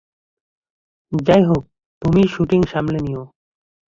যাইহোক, 1.11 1.63
তুমিই 2.01 2.27
শুটিং 2.27 2.59
সামলে 2.71 2.99
নিও। 2.99 3.23